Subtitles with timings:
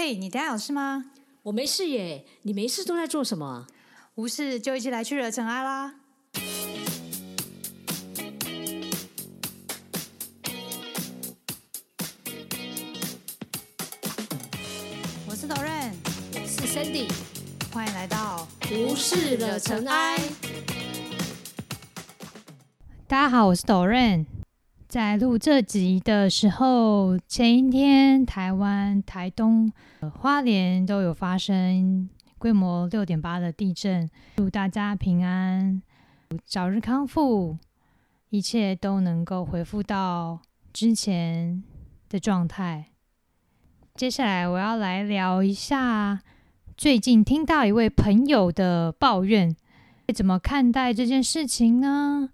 [0.00, 1.06] 嘿，你等下有事吗？
[1.42, 3.66] 我没事耶，你没事都在做什么？
[4.14, 5.92] 无事就一起来去惹尘埃啦！
[15.26, 15.90] 我是 Doren，
[16.32, 17.10] 我是 Sandy，
[17.72, 20.16] 欢迎来到无事惹尘埃。
[23.08, 24.37] 大家好，我是 Doren。
[24.88, 29.70] 在录这集的时候，前一天台湾台东、
[30.14, 32.08] 花莲都有发生
[32.38, 35.82] 规模六点八的地震，祝大家平安，
[36.46, 37.58] 早日康复，
[38.30, 40.40] 一切都能够恢复到
[40.72, 41.62] 之前
[42.08, 42.86] 的状态。
[43.94, 46.22] 接下来我要来聊一下
[46.78, 49.54] 最近听到一位朋友的抱怨，
[50.14, 52.30] 怎么看待这件事情呢？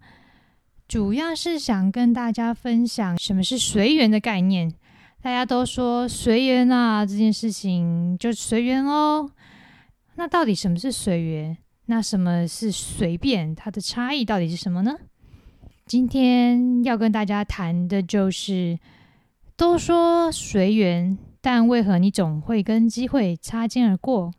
[0.95, 4.73] 主要是想跟大家分享什么是随缘的概念。
[5.21, 9.29] 大家都说随缘啊，这件事情就随缘哦。
[10.15, 11.59] 那到底什么是随缘？
[11.87, 13.53] 那什么是随便？
[13.57, 14.95] 它的差异到底是什么呢？
[15.85, 18.79] 今天要跟大家谈的就是，
[19.57, 24.33] 都说随缘，但为何你总会跟机会擦肩而过？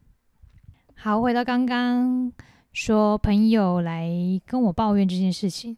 [0.95, 2.31] 好，回到刚刚
[2.71, 4.09] 说朋友来
[4.45, 5.75] 跟我抱怨这件事情。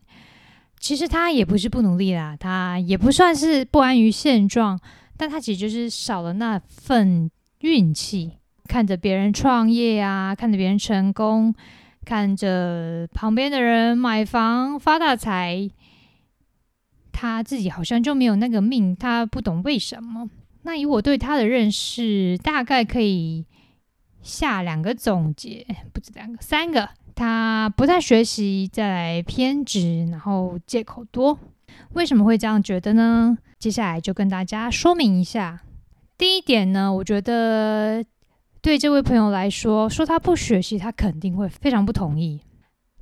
[0.79, 4.79] 其实他也不是不努力啦，他也不算是不安于现状，
[5.17, 8.33] 但他其实就是少了那份运气。
[8.67, 11.55] 看着别人创业啊，看着别人成功，
[12.03, 15.69] 看着旁边的人买房发大财，
[17.13, 18.95] 他自己好像就没有那个命。
[18.95, 20.29] 他不懂为什么。
[20.63, 23.45] 那以我对他的认识，大概可以
[24.21, 26.89] 下两个总结，不止两个，三个。
[27.17, 31.39] 他不太学习，再来偏执，然后借口多。
[31.93, 33.35] 为什么会这样觉得呢？
[33.57, 35.61] 接下来就跟大家说明一下。
[36.15, 38.05] 第一点呢，我觉得
[38.61, 42.39] 对这位朋友来说，说他不学习，他肯定会非常不同意。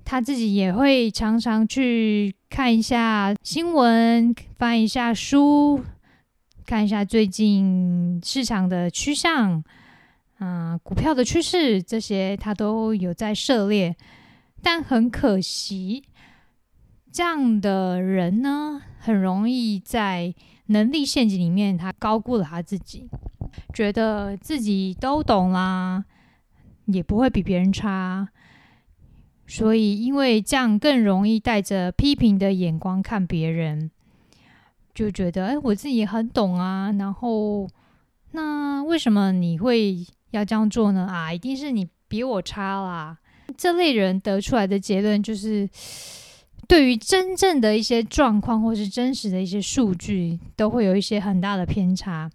[0.05, 5.83] 他自己也会常常去看一下新闻，翻一下书，
[6.65, 9.61] 看一下最近市场的趋向。
[10.39, 13.95] 啊，股票的趋势这些他都有在涉猎，
[14.61, 16.03] 但很可惜，
[17.09, 20.35] 这样的人呢，很容易在
[20.65, 23.07] 能力陷阱里面，他高估了他自己，
[23.73, 26.03] 觉得自己都懂啦，
[26.87, 28.27] 也不会比别人差，
[29.47, 33.89] 所以因为这样更容易带着批评的眼光看别人，
[34.93, 37.69] 就觉得哎，我自己很懂啊，然后
[38.31, 40.05] 那为什么你会？
[40.35, 41.07] 要这样做呢？
[41.09, 43.17] 啊，一定是你比我差啦！
[43.57, 45.69] 这类人得出来的结论就是，
[46.67, 52.29] 对于真正的一些状况或是真实的一些数据，都会有一些很大的偏差。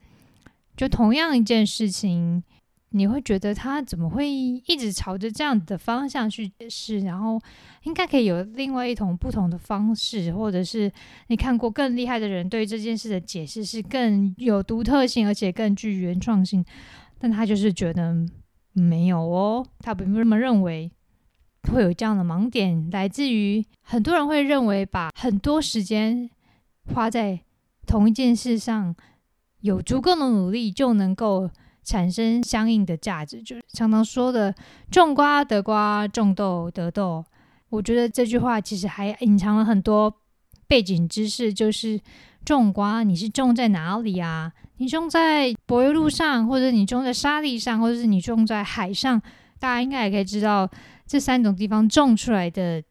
[0.77, 2.43] 就同样一件事情，
[2.91, 7.01] 你会觉得他怎么会一直朝着这样的方向去解释？
[7.01, 7.39] 然后
[7.83, 10.91] 应该可以有另外一种不同的方式，或者是
[11.27, 16.65] 你看过更厉害的人对这件事的解释是更有独特性，而且更具原创性。
[17.21, 18.17] 但他就是觉得
[18.73, 20.91] 没有哦，他并不这么认为，
[21.71, 26.31] 会有这样的盲点，来自于很多人会认为把很多时间
[26.95, 27.41] 花在
[27.87, 28.97] 同一件事上，
[29.61, 31.51] 有足够的努力就能够
[31.85, 34.55] 产生相应的价值，就是常常说的
[34.91, 37.25] “种瓜得瓜，种豆得豆”。
[37.69, 40.13] 我觉得这句话其实还隐藏了很多
[40.67, 42.01] 背景知识，就是
[42.45, 44.53] 种瓜你是种在哪里啊？
[44.79, 49.21] 你种在柏油路上，或者你种在沙地上，或者是你种在海上，
[49.59, 50.69] 大家应该也可以知道，
[51.07, 52.83] 这三种地方种出来的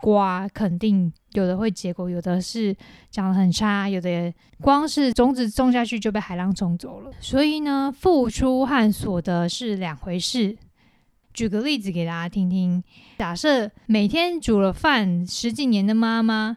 [0.00, 2.76] 瓜，肯定有的会结果，有的是
[3.10, 7.10] 长得很差，有的光是种子种下去就被海浪冲走了。
[7.18, 10.56] 所以呢，付出和所得是两回事。
[11.32, 12.82] 举个例子给大家听听：
[13.18, 16.56] 假设每天煮了饭十几年的妈妈，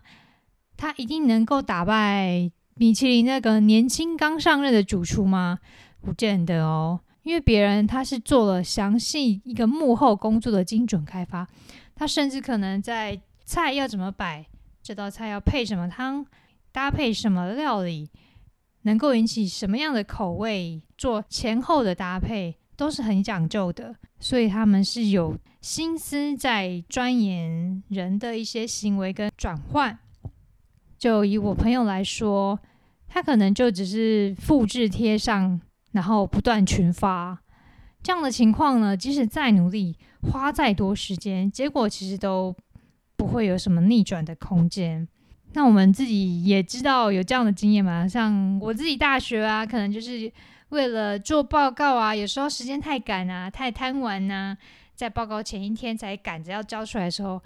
[0.81, 2.52] 他一定能够打败。
[2.74, 5.59] 米其林那个年轻刚上任的主厨吗？
[6.02, 11.48] 不见得哦，因为别人他是做了详细一个幕后工作的精准开发，
[11.94, 14.44] 他甚至可能在菜要怎么摆，
[14.81, 16.25] 这道菜要配什么汤，
[16.72, 18.10] 搭配什么料理，
[18.81, 30.00] 能够引起什么样的口味，做前后的搭配都是很讲究的，所以他们是有心思在钻研人的一些行为跟转换。
[31.01, 32.59] 就以我朋友来说。
[33.13, 35.59] 他可能就只是复制贴上，
[35.92, 37.38] 然后不断群发
[38.01, 38.95] 这样的情况呢？
[38.95, 39.98] 即使再努力，
[40.31, 42.56] 花再多时间，结果其实都
[43.18, 45.06] 不会有什么逆转的空间。
[45.51, 48.07] 那我们自己也知道有这样的经验嘛？
[48.07, 50.31] 像我自己大学啊，可能就是
[50.69, 54.56] 为了做报告啊，有时候时间太赶啊，太贪玩呐，
[54.95, 57.44] 在报告前一天才赶着要交出来的时候，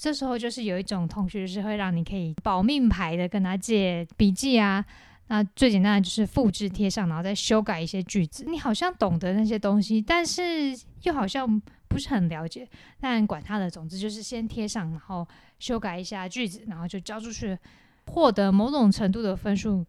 [0.00, 4.82] 这时候就是有一种同学是会让你可以保命牌的，跟他借笔记啊。
[5.26, 8.46] 那最简单的就是复制贴上，然后再修改一些句子。
[8.46, 12.66] 你好像懂得那些东西，但是又好像不是很了解。
[12.98, 17.58] 但管他的，总之就是先贴上，然后修改一下句子，然后就交出去，
[18.06, 19.84] 获得某种程度的分数。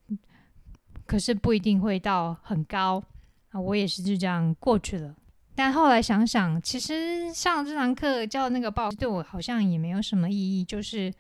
[1.06, 3.02] 可是不一定会到很高
[3.52, 3.62] 啊。
[3.62, 5.16] 我也是就这样过去了。
[5.56, 11.14] 但后来想想，其实上这堂课教那个报对我好像也没有什么意义，就是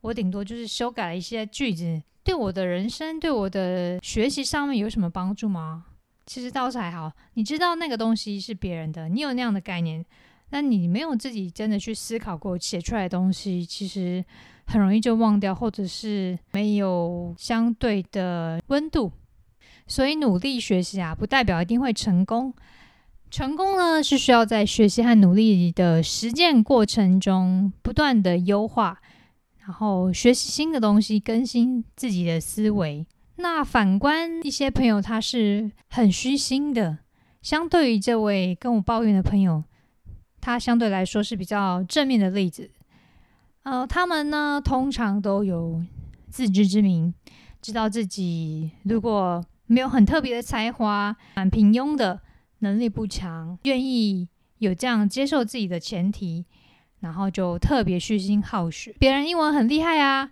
[0.00, 2.02] 我顶多就是修改了一些句子。
[2.24, 5.84] 对我的人生，对我的学习上面有什么帮助吗？
[6.26, 7.12] 其实倒是还好。
[7.34, 10.04] 你知道那个东西是别人的，你有那样的概念，
[10.50, 14.24] 那你没有自己真的去思考过写出来的东西，其实
[14.66, 19.12] 很容易就忘掉，或者是没有相对的温度。
[19.86, 22.52] 所以努力学习啊，不代表一定会成功。
[23.30, 29.00] 成功呢，是需要在学习和努力的实践过程中不断的优化。
[29.58, 33.04] 然后学习新的东西，更新自己的思维。
[33.36, 36.98] 那反观一些朋友，他是很虚心的。
[37.42, 39.64] 相对于这位跟我抱怨的朋友，
[40.40, 42.70] 他相对来说是比较正面的例子。
[43.64, 45.82] 呃，他们呢，通常都有
[46.30, 47.12] 自知之明，
[47.60, 52.20] 知道自己如果没有很特别的才华，蛮平庸的，
[52.60, 56.44] 能力不强，愿意有这样接受自己的前提。
[57.00, 60.28] 然后就特别虚心好学，别人英文很厉害啊，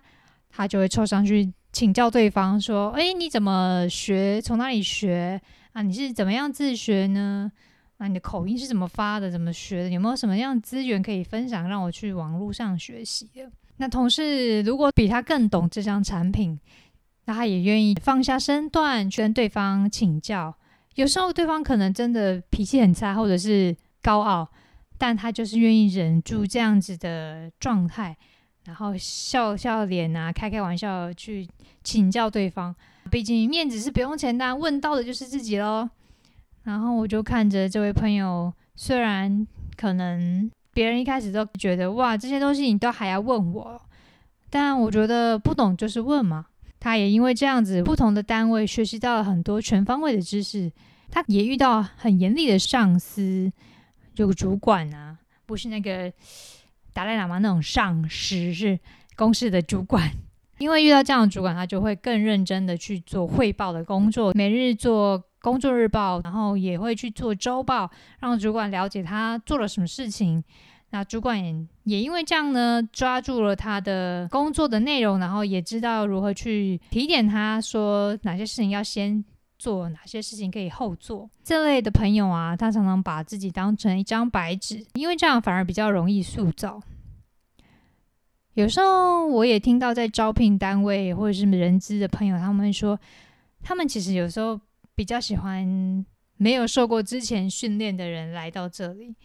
[0.49, 4.41] 他就会凑上去请教对方，说：“哎，你怎么学？
[4.41, 5.39] 从哪里学
[5.73, 5.83] 啊？
[5.83, 7.49] 你是怎么样自学呢？
[7.97, 9.29] 那你的口音是怎么发的？
[9.29, 9.89] 怎么学的？
[9.89, 16.59] 有没有什么样资源可以分享，让我去网络上学习的？”那同事如果比他更懂这项产品，
[17.25, 20.57] 那他也愿意放下身段去跟对方请教。
[20.95, 24.49] 有时候对方可能真的脾气很差，或者是高傲。
[24.97, 28.15] 但他就是愿意忍住这样子的状态，
[28.63, 31.45] 然后笑笑脸啊，开开玩笑去
[31.83, 32.73] 请教对方。
[33.11, 35.89] 毕竟面子是不用钱的，问到的就是自己喽。
[36.63, 39.45] 然后我就看着这位朋友，虽然
[39.75, 43.81] 可能别人一开始都觉得哇，这些东西你都还要问我，
[44.49, 46.45] 但我觉得不懂就是问嘛。
[46.85, 50.71] 他也因为这样子，不同的单位学习到了很多全方位的知识，
[51.09, 53.51] 他也遇到很严厉的上司。
[54.17, 55.17] 有个主管啊，
[55.47, 56.13] 不是那个
[56.93, 58.79] 达赖喇嘛那种上司，是
[59.15, 60.11] 公司的主管。
[60.59, 67.89] 因为遇到这样的主管，他就会更认真的去做汇报的工作，每日做工作日报，然后也会去做周报，
[68.19, 70.43] 让主管了解他做了什么事情。
[70.95, 71.37] 那主管
[71.83, 79.25] 也因为这样呢，抓住了他的工作的内容，然后也知道如何去提点他，说哪些事情要先。
[79.57, 81.29] 做哪些事情可以后做？
[81.41, 86.79] 这类的朋友啊，他常常把自己当成一张白纸，因为这样反而比较容易塑造。
[88.53, 92.99] 有时候我也听到在招聘单位或者是人资的朋友，他们说，
[93.63, 94.59] 他们其实有时候
[94.93, 96.05] 比较喜欢
[96.35, 99.15] 没有受过之前训练的人来到这里，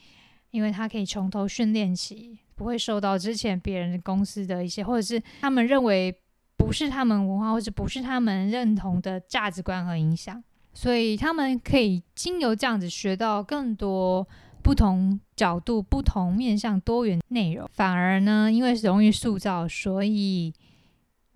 [0.50, 6.16] 因为他可以从头训练起，不会受到之前别人公司的一些，或者是他们认为。
[6.60, 10.44] 不是他们文化，或者不是他们认同的价值观和影响，
[10.74, 14.28] 所以他们可以经由这样子学到更多
[14.62, 17.66] 不同角度、不同面向、多元内容。
[17.72, 20.52] 反而呢，因为容易塑造，所以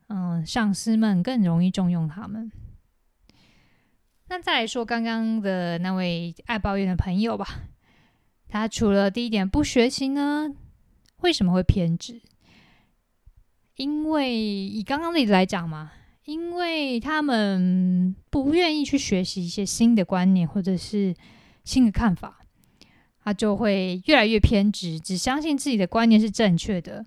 [0.08, 2.52] 嗯，上司们更容易重用他们。
[4.28, 7.46] 那再来说刚刚的那位爱抱怨的朋友吧，
[8.54, 10.48] 他除了第一点不学习呢，
[11.22, 12.22] 为什么会偏执？
[13.74, 15.90] 因为以刚刚例子来讲嘛，
[16.24, 21.12] 因为他们不愿意去学习一些新的观念或者是
[21.64, 22.46] 新的看法，
[23.24, 27.04] 他就会越来越偏执，只相信自己的观念是正确的，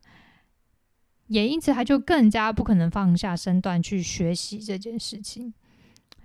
[1.27, 5.53] 也因此他就更加不可能放下身段去学习这件事情。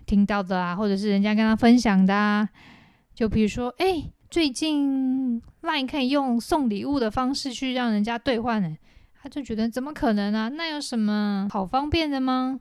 [0.04, 2.48] 听到的啊，或者是人家跟他分享的啊，
[3.14, 8.74] 就比如说，哎，最近 LINE 可以用送礼物的方式去让人家兑换呢。
[9.22, 10.48] 他就觉得怎么可能啊？
[10.48, 12.58] 那有什么好方便的吗？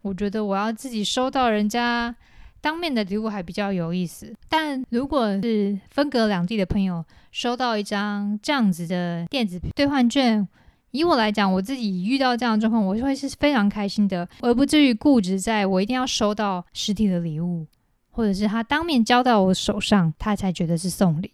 [0.00, 2.16] 我觉得我要自己收到人家
[2.62, 4.34] 当面的礼物还比较有意思。
[4.48, 10.48] 但如果是分隔两地的朋友收到一张这样子的电子兑换券，
[10.92, 17.66] 以我来讲，我自己遇到这样的状况，我就会是非常开心的，而不至于固执在我一定要收到实体的礼物，
[18.12, 21.32] 或者是他当面交到我手上，他才觉得是送礼。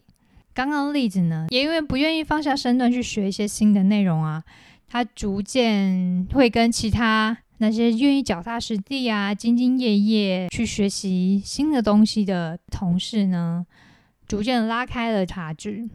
[0.54, 4.42] 刚刚例子呢，也因为不愿意放下身段去学一些新的内容啊，
[4.88, 13.66] 他逐渐会跟其他那些愿意脚踏实地啊、兢兢业业去学习新的东西的同事呢，
[14.26, 15.88] 逐渐拉开了差距。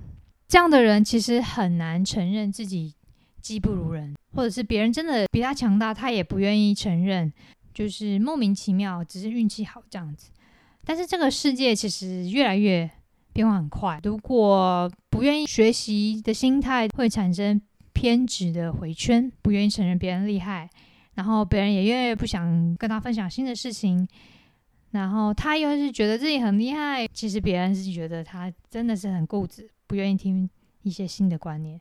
[0.47, 2.93] 这样的人其实很难承认自己
[3.41, 7.33] 技不如人，或者是别人真的比他强大，他也不愿意承认，
[7.73, 10.29] 就是莫名其妙，只是运气好这样子。
[10.85, 12.89] 但是这个世界其实越来越
[13.31, 17.61] 变化很快，如果不愿意学习的心态会产生
[17.93, 20.69] 偏执的回圈，不愿意承认别人厉害，
[21.13, 24.07] 然后别人也越来越不想跟他分享新的事情，
[24.91, 30.49] 然后他又是觉得自己很厉害，其实别人是觉得他真的是很固执，不愿意听
[30.81, 31.79] 一些新的观念。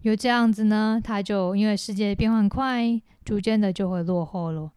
[0.00, 4.72] 有这样子呢，他就因为世界变化很快，逐渐的就会落后了。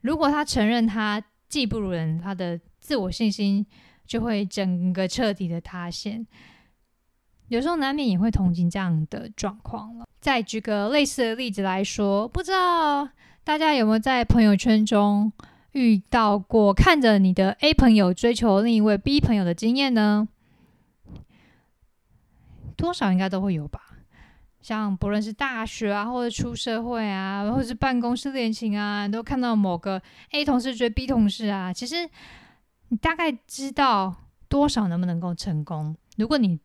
[0.00, 3.66] 如果他承认他技不如人，他的自我信心
[4.06, 6.26] 就会整个彻底的塌陷。
[7.48, 10.06] 有时候难免也会同情这样的状况了。
[10.20, 13.08] 再举个类似的例子来说，不知道
[13.42, 15.32] 大家有没有在朋友圈中
[15.72, 20.28] 遇到过看着你的 A 朋友追求另一位 B 朋友的经验呢？
[22.76, 23.89] 多少应该都会有吧。
[24.62, 30.00] 像不论是大学啊，或者出社会啊，或者是办公室恋情啊，都看到某个
[30.32, 32.08] A 同事追 B 同事啊，其实
[32.88, 34.14] 你大概知道
[34.48, 35.96] 多少能不能够成功。
[36.18, 36.60] 如果你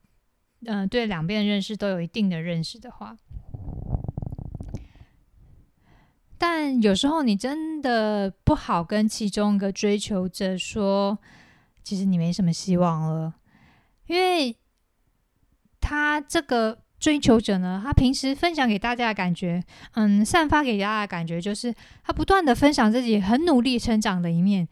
[0.65, 3.17] 嗯对两边的认识都有一定的认识的话，
[6.37, 11.17] 但有时候你真的不好跟其中一个追求者说，
[11.81, 13.35] 其实你没什么希望了，
[14.07, 14.57] 因为
[15.79, 16.84] 他这个。
[17.05, 21.71] 追求者呢，他平时分享给大家的感觉，嗯，散发给大家的感觉，就是
[22.03, 24.67] 他不断的分享自己很努力成长的一面，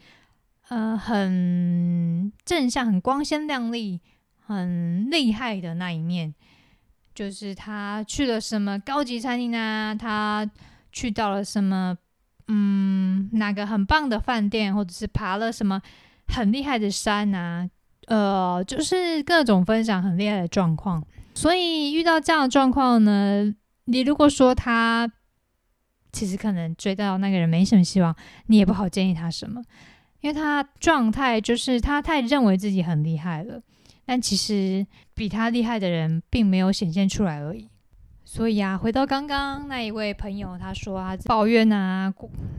[0.69, 4.01] 呃，很正向、很光鲜亮丽、
[4.47, 6.33] 很厉害的那一面，
[7.13, 10.49] 就是他去了什么高级餐厅啊，他
[10.91, 11.95] 去到了什么，
[12.47, 15.79] 嗯，哪个很棒的饭店，或者是爬了什么
[16.29, 17.69] 很厉害的山啊，
[18.07, 21.05] 呃，就是各种分享很厉害的状况。
[21.35, 23.53] 所以遇到这样的状况呢，
[23.85, 25.11] 你如果说他
[26.11, 28.15] 其实可能追到那个人没什么希望，
[28.47, 29.61] 你也不好建议他什么，
[30.21, 33.61] 因为他状态就是他太认为自己很厉害了，
[34.05, 34.85] 但其实
[35.15, 37.67] 比他厉害的人并没有显现出来而已。
[38.23, 42.13] 所以啊，回到刚刚那一位朋友，他说啊抱怨啊，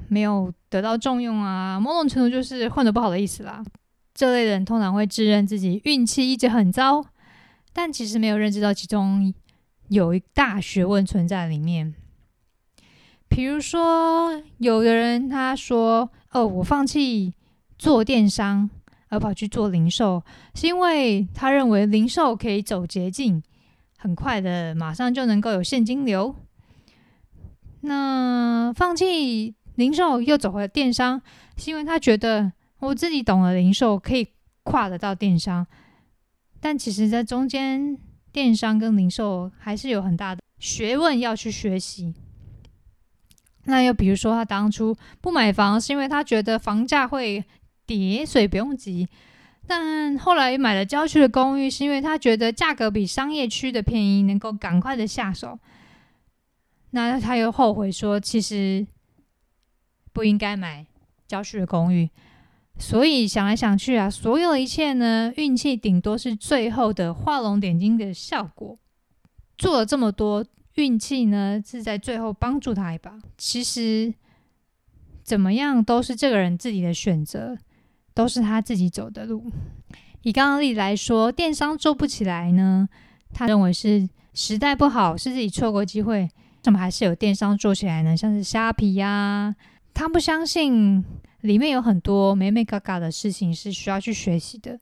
[0.08, 3.64] 没有得到重用啊，某种程度就是混得不好的意思啦。
[4.12, 7.04] 这类人通常会自认自己运气一直很糟。
[7.74, 9.34] 但其实没有认知到其中
[9.88, 11.92] 有一大学问存在里面。
[13.28, 17.34] 比如说，有的人他说：“哦，我放弃
[17.76, 18.70] 做电商，
[19.08, 20.22] 而跑去做零售，
[20.54, 23.42] 是因为他认为零售可以走捷径，
[23.98, 26.36] 很快的马上就能够有现金流。
[27.80, 31.20] 那放弃零售又走回电商，
[31.56, 34.28] 是因为他觉得我自己懂了零售，可以
[34.62, 35.66] 跨得到电商。”
[36.64, 37.98] 但其实，在中间，
[38.32, 42.14] 电商跟零售还是有很大的学问要去学习。
[43.64, 47.44] 那又比如说，他当初不买房，是因为他觉得房价会
[47.84, 49.06] 跌，所以不用急；
[49.66, 55.58] 但后来买了郊区的公寓，是因为他觉得价格比商业区的便宜，能够赶快的下手。
[56.92, 58.86] 那他又后悔说，其实
[60.14, 60.86] 不应该买
[61.28, 62.08] 郊区的公寓。
[62.76, 68.76] 所以想来想去啊，所有一切呢，运气顶多是最后的画龙点睛的效果。
[69.56, 73.16] 做了这么多，运气呢是在最后帮助他一把。
[73.38, 74.12] 其实
[75.22, 77.56] 怎么样都是这个人自己的选择，
[78.12, 79.44] 都是他自己走的路。
[80.22, 82.88] 以刚刚例来说，电商做不起来呢，
[83.32, 86.28] 他认为是时代不好，是自己错过机会。
[86.60, 88.16] 怎么还是有电商做起来呢？
[88.16, 89.54] 像是虾皮呀，
[89.94, 91.04] 他不相信。
[91.44, 94.78] 里面有很多美美嘎嘎的事情是需要去学习的，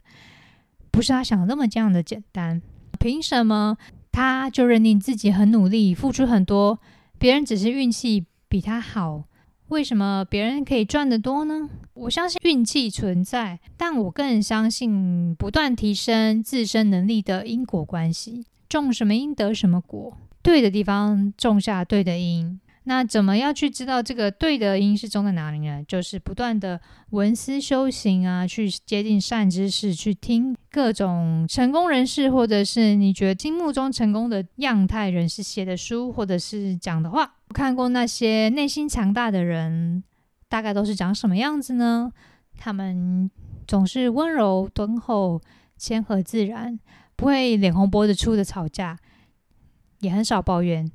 [0.92, 2.62] 不是他想的那么这样的简单。
[3.00, 3.76] 凭什么
[4.12, 6.78] 他就认定自己很努力，付出很多，
[7.18, 9.24] 别人只是运气比他好？
[9.70, 11.68] 为什么别人可以赚得多呢？
[11.94, 18.46] 我相信运气存在，但我更相信不断提升自身能力的因果关系。
[18.68, 22.60] 种什么因得什么果，对的地方种下对的因。
[22.84, 25.84] 那怎么样去知道这个对的因是中在哪里呢？
[25.86, 37.34] 就是不断的文思修行啊，去接近善知识，去听各种成功人士，或者是你觉得心目中成功的样态人士写的书，或者是讲的话。
[37.54, 40.02] 看过那些内心强大的人，
[40.48, 42.10] 大概都是长什么样子呢？
[42.58, 43.30] 他们
[43.66, 45.40] 总是温柔敦厚、
[45.76, 46.80] 谦和自然，
[47.14, 48.98] 不会脸红脖子粗的吵架，
[50.00, 50.90] 也很少抱怨。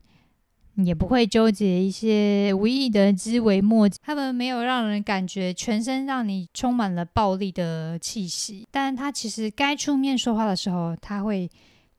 [0.86, 3.90] 也不会纠结一些无意义的枝微末。
[4.02, 11.50] 他们没有让人感觉全身让你充满了暴力的气息，但他其实该出面说话的时候，他会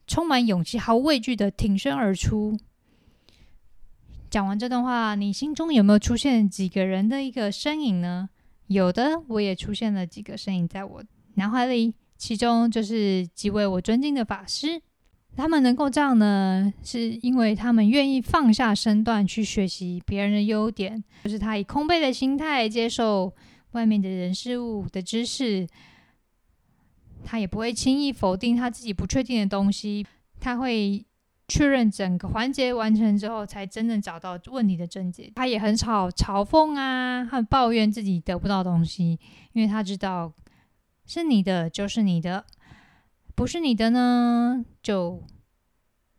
[0.06, 2.56] 充满勇气、毫无畏惧的挺身而出。
[4.30, 8.28] 讲完这段话，你心中有没有出现几个人的一个身影呢？
[8.66, 11.02] 有的，我也出现了几个身影在我
[11.34, 14.82] 脑海里，其中就是几位我尊敬的法师。
[15.38, 23.32] 他们能够这样呢，是因为他们愿意放下身段去学习别人的优点，就是他以空杯的心态接受
[23.70, 25.64] 外面的人事物的知识，
[27.24, 30.04] 他也不会轻易否定他自己不确定的东西，
[30.40, 31.06] 他会
[31.46, 35.30] 确认整个环节完成之后，才真正找到问题的症结。
[35.36, 39.16] 他也很少嘲讽啊，和抱怨自己得不到东西，
[39.52, 40.32] 因为他知道
[41.06, 42.44] 是你的就是你的。
[43.34, 45.22] 不是你的呢，就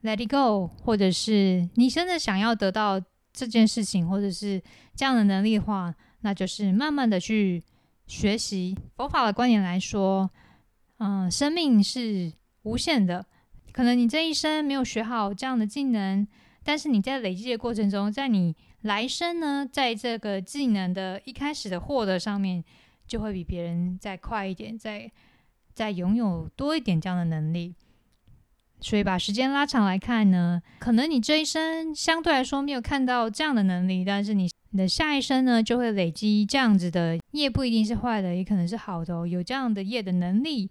[0.04, 3.02] let it go，或者是你真的想要得到
[3.34, 4.62] 这件事情，或者是
[4.96, 7.64] 这样的能力的话，那就是慢慢的去
[8.06, 8.78] 学习。
[8.96, 10.30] 佛法的观点来说，
[11.00, 13.26] 嗯，生命是无限的，
[13.72, 16.28] 可能你这一生没有学好这样的技能，
[16.64, 22.64] 但是你在累积的过程中，在你来生呢，在这个技能的一开始的获得上面，
[23.08, 25.12] 就会比别人再快一点，再。
[25.72, 27.74] 再拥有多一点这样的能力，
[28.82, 39.28] 所以把时间拉长来看呢，可能你这一生相对来说没有看到这样的能力，但是你你的下一生呢，就会累积这样子的业，不一定是坏的，也可能是好的哦。
[39.28, 40.70] 有这样的业的能力，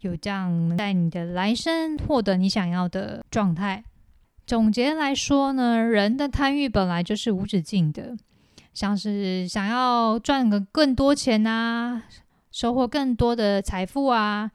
[0.00, 3.84] 有这样在你的来生获得你想要的状态。
[4.46, 8.16] 总结来说呢，人的贪欲本来就是无止境的，
[8.72, 12.04] 像是想要赚个更多钱啊。
[12.50, 14.50] 收获更多的财富啊，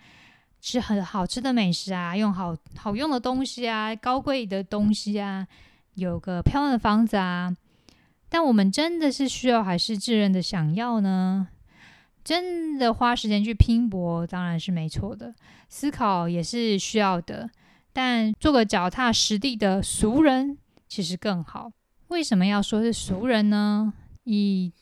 [0.67, 5.47] 吃很好吃的美食啊，用好好用的东西啊，高贵的东西啊，
[5.93, 7.55] 有个漂亮的房子啊。
[8.27, 11.47] 但我们真的是需要还是自认的想要呢？
[12.21, 15.33] 真的花时间去拼搏当然是没错的，
[15.69, 17.49] 思考也是需要的。
[17.93, 20.57] 但做个脚踏实地的俗人
[20.89, 21.71] 其实更好。
[22.09, 23.93] 为什么要说是俗人呢？
[24.25, 24.73] 以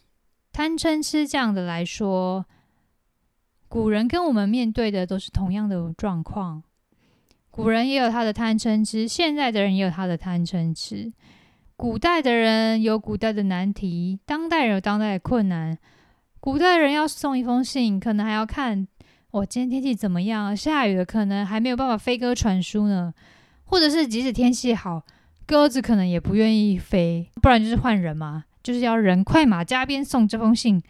[0.51, 2.43] 贪嗔痴这样的来说。
[3.75, 6.63] 古人跟我们面对的都是同样的状况，
[7.51, 11.11] 古人也有他的贪嗔痴，现在的人也有他的贪嗔痴。
[11.75, 15.77] 古代的人有古代的难题，当代人有当代的困难。
[16.39, 18.88] 古代人要送一封信，可能还要看
[19.31, 23.13] 我今天天气怎么样，下雨了，可能还没有办法飞鸽传书呢。
[23.65, 25.03] 或者是即使天气好，
[25.45, 30.81] 鸽子可能也不愿意飞，不然就是换人嘛，就是要人快马加鞭送这封信。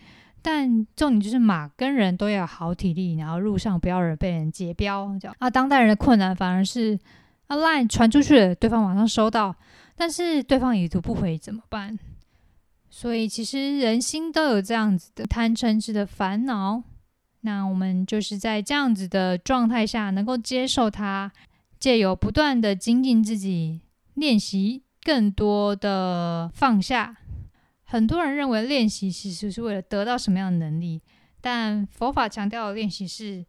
[0.47, 5.17] 但重点就是马跟人都要好体力，然后路上不要人被人截标。
[5.19, 6.99] 这样啊，当代人的困难反而是
[7.47, 9.55] 啊，line 传出去了，对方马上收到，
[9.95, 11.97] 但是对方已读不回怎么办？
[12.91, 16.83] 所以其实人心都有这样子的贪嗔痴的烦恼。
[17.41, 21.31] 那我们就是在这样子的状态下，能够接受它，
[21.79, 23.81] 借由不断的精进自己，
[24.13, 27.17] 练习更多的放下。
[27.95, 31.01] 很多人认为练习其实是为了得到什么样的能力，
[31.39, 33.45] 但佛法强调的练习是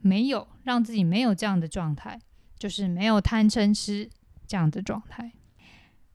[0.00, 2.18] 没有让自己没有这样的状态，
[2.58, 4.10] 就是没有贪嗔痴
[4.44, 5.30] 这样的状态。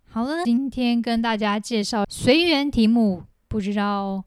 [0.10, 4.22] 好了，今天跟大家介绍随缘题目，不知道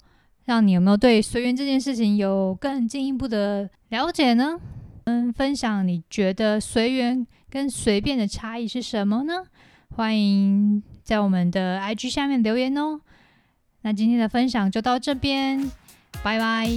[0.46, 4.58] 让你有没有对随缘这件事情有更进一步的了解呢？
[5.04, 9.44] 嗯，分享你觉得随缘跟随便的差异是什么呢？
[9.94, 13.00] 欢迎在我们的 IG 下面留言哦。
[13.82, 15.70] 那今天的分享就到这边，
[16.24, 16.68] 拜拜。